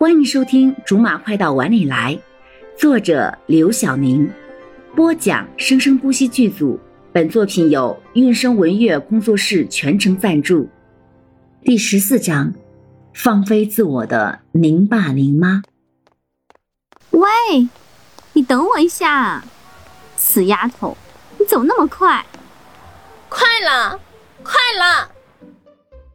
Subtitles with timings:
[0.00, 2.18] 欢迎收听《竹马快到碗里来》，
[2.80, 4.26] 作者刘晓宁，
[4.96, 6.80] 播讲生生不息剧组。
[7.12, 10.66] 本作品由韵声文乐工作室全程赞助。
[11.62, 12.50] 第十四章：
[13.12, 15.62] 放飞自我的宁爸宁妈。
[17.10, 17.28] 喂，
[18.32, 19.44] 你等我一下，
[20.16, 20.96] 死丫头，
[21.38, 22.24] 你走那么快？
[23.28, 24.00] 快了，
[24.42, 25.10] 快了！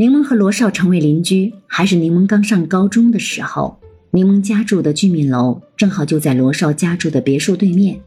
[0.00, 3.78] 柠檬和罗少成为邻居，还是柠檬刚上高中的时候。
[4.12, 8.00] 柠檬家住的居民楼正好就在罗少家住的别墅对面，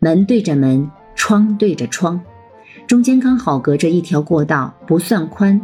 [0.00, 2.20] 门对着门，窗对着窗，
[2.86, 5.58] 中间刚好隔着一条过道，不算宽。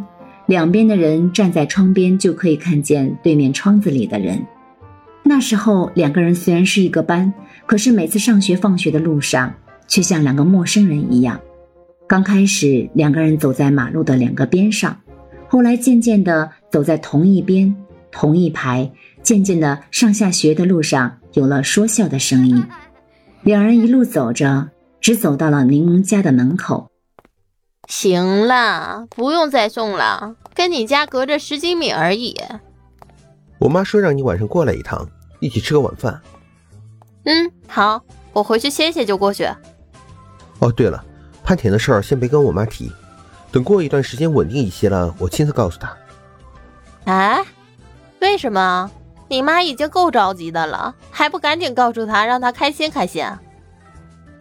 [0.46, 4.42] 两边的人站在窗边就可以看见对面窗子里的人。
[5.22, 7.30] 那时候两个人虽然是一个班，
[7.66, 9.52] 可是每次上学放学的路上
[9.86, 11.38] 却像两个陌生人一样。
[12.06, 14.98] 刚开始两个人走在马路的两个边上。
[15.50, 17.74] 后来渐渐的走在同一边、
[18.12, 18.88] 同一排，
[19.20, 22.64] 渐渐的上下学的路上有了说笑的声音。
[23.42, 24.68] 两人一路走着，
[25.00, 26.92] 只走到了柠檬家的门口。
[27.88, 32.36] 行了，不用再送了，跟你家隔着十几米而已。
[33.58, 35.04] 我妈说让你晚上过来一趟，
[35.40, 36.22] 一起吃个晚饭。
[37.24, 38.00] 嗯，好，
[38.32, 39.48] 我回去歇歇就过去。
[40.60, 41.04] 哦，对了，
[41.42, 42.88] 潘田的事儿先别跟我妈提。
[43.52, 45.96] 等过一段时间稳定一些了，我亲自告诉他。
[47.04, 47.42] 哎，
[48.20, 48.90] 为什么？
[49.28, 53.24] 你妈已经够着急的了，还不赶紧告诉他，让他开心开心？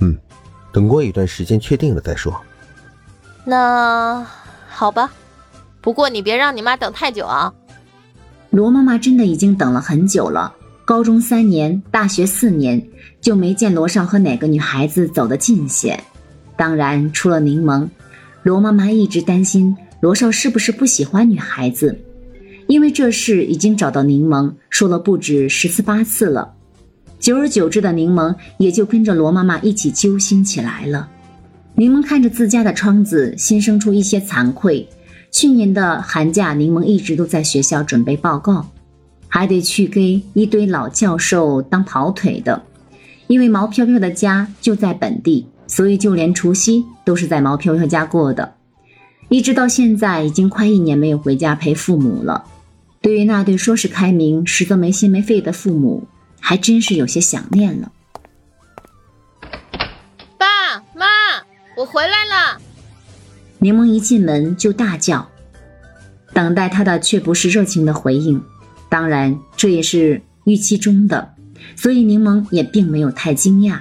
[0.01, 0.17] 嗯，
[0.71, 2.39] 等过一段时间确定了再说。
[3.45, 4.25] 那
[4.67, 5.11] 好吧，
[5.81, 7.53] 不过你别让你妈等太久啊。
[8.49, 10.53] 罗妈妈真的已经等了很久了，
[10.85, 12.83] 高中三年，大学四年，
[13.21, 15.99] 就没见罗少和哪个女孩子走得近些。
[16.55, 17.87] 当然，除了柠檬。
[18.49, 21.99] 罗妈妈一直担心罗少是不是不喜欢女孩子，
[22.65, 26.55] 因为这事已经找到柠檬说了不止十次八次了。
[27.19, 31.07] 久而久之的柠檬也就跟着罗妈妈一起揪心起来了。
[31.75, 34.89] 柠檬看着自家的窗子，心生出一些惭愧。
[35.29, 38.67] 去年的寒假，柠檬一直都在学校准备报告，
[39.27, 42.63] 还得去给一堆老教授当跑腿的，
[43.27, 45.45] 因为毛飘飘的家就在本地。
[45.69, 48.55] 所以，就连除夕都是在毛飘飘家过的，
[49.29, 52.43] 一直到现在已经快一年没有回家陪父母了。
[53.01, 56.07] 对于那对说是开明，实则没心没肺的父母，
[56.39, 57.91] 还真是有些想念了。
[60.37, 61.05] 爸妈，
[61.77, 62.59] 我回来了！
[63.59, 65.29] 柠檬一进门就大叫，
[66.33, 68.41] 等待他的却不是热情的回应，
[68.89, 71.35] 当然这也是预期中的，
[71.75, 73.79] 所以柠檬也并没有太惊讶。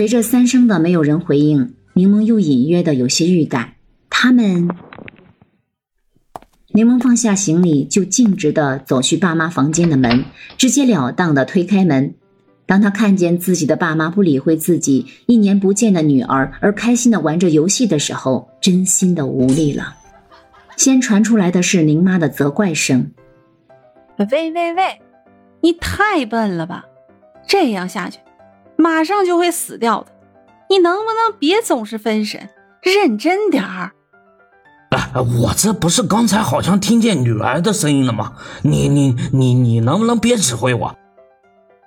[0.00, 3.74] 随着三声的没有人回应，柠檬又隐约的有些预感，
[4.08, 4.70] 他们。
[6.72, 10.24] 柠檬放下行李，就径直的走去爸妈房间的门，
[10.56, 12.14] 直截了当的推开门。
[12.64, 19.96] 当他看见自己的爸妈不理会自己一年不见的女儿，而开心的玩着游戏的时候，真心的无力了。
[20.78, 23.10] 先传出来的是宁妈的责怪声
[24.32, 24.98] ：“喂喂喂，
[25.60, 26.86] 你太笨了吧，
[27.46, 28.18] 这样下去。”
[28.80, 30.10] 马上就会死掉的，
[30.70, 32.48] 你能不能别总是分神，
[32.82, 33.92] 认真点儿？
[34.90, 38.32] 哎，我这不是刚才好像听见女儿的声音了吗？
[38.62, 40.96] 你你你你能不能别指挥我？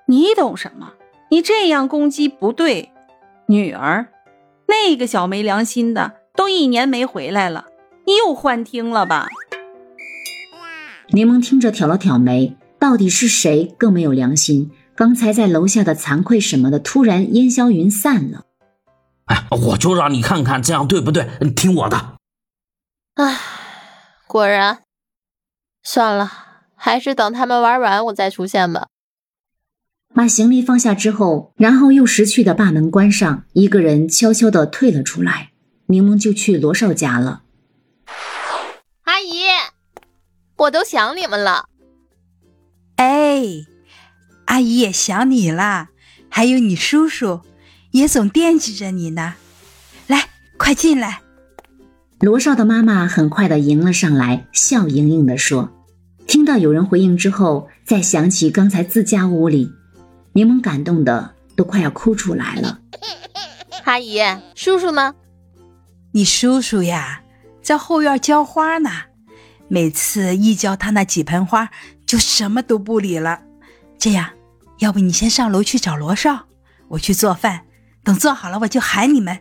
[0.08, 0.94] 你懂什么？
[1.32, 2.92] 你这样攻击不对。
[3.48, 4.08] 女儿，
[4.68, 7.66] 那个小没良心的都一年没回来了，
[8.06, 9.28] 你又幻听了吧？
[11.10, 14.72] 柠檬听着挑了挑眉，到底是谁更没有良心？
[14.96, 18.46] 刚才在楼下的惭愧什么的，突然烟消云散了。
[19.26, 21.30] 哎，我就让你看看，这样对不对？
[21.42, 22.18] 你听我的。
[23.16, 23.40] 唉，
[24.28, 24.84] 果然，
[25.82, 26.32] 算了，
[26.76, 28.88] 还是等他们玩完我再出现吧。
[30.14, 35.52] 把行李放下之后，然后又识趣的把门关上，一个人悄悄的退了出来。
[35.88, 37.42] 柠檬就去罗少家了。
[39.04, 39.44] 阿姨，
[40.58, 41.66] 我都想你们了。
[42.98, 43.66] 哎。
[44.54, 45.90] 阿姨也想你啦，
[46.30, 47.42] 还有你叔叔，
[47.90, 49.34] 也总惦记着你呢。
[50.06, 51.22] 来，快进来。
[52.20, 55.72] 罗少的妈妈很快的迎了上来，笑盈盈的说
[56.28, 59.74] ：“听到有人回应之后，再想起刚才自家屋里，
[60.34, 62.80] 柠檬感动的都快要哭出来了。
[63.86, 64.20] 阿姨，
[64.54, 65.16] 叔叔呢？
[66.12, 67.24] 你叔叔呀，
[67.64, 68.92] 在后院浇花呢。
[69.68, 71.72] 每次一浇他那几盆花，
[72.06, 73.42] 就什么都不理了。”
[73.98, 74.30] 这样，
[74.84, 76.48] 要不你先上楼去找罗少，
[76.90, 77.62] 我去做饭。
[78.04, 79.40] 等做好了，我就喊你们。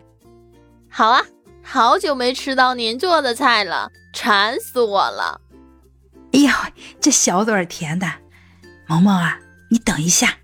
[0.88, 1.22] 好啊，
[1.64, 5.40] 好久没吃到您做的菜了，馋死我了。
[6.32, 8.06] 哎呀，这小嘴儿甜的，
[8.86, 9.40] 萌萌啊，
[9.72, 10.36] 你等一下。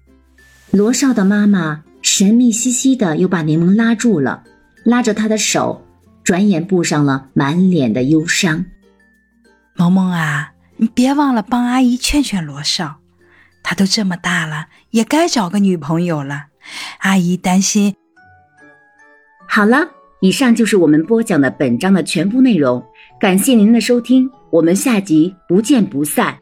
[0.73, 4.43] 罗少的妈妈神秘兮兮的又把柠檬拉住了，
[4.85, 5.87] 拉着他的手，
[6.25, 8.65] 转眼布上了满脸的忧伤。
[9.77, 12.97] 萌萌啊，你别忘了帮阿姨劝劝罗少，
[13.69, 16.47] 他都这么大了，也该找个女朋友了。
[17.01, 17.95] 阿姨担心。
[19.47, 19.91] 好了，
[20.23, 22.83] 以上就是我们播讲的本章的全部内容，
[23.21, 26.39] 感谢您的收听，我们下集不见不散。